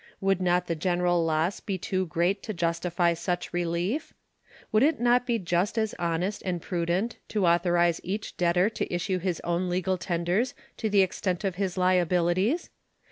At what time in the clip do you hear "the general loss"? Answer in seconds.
0.65-1.59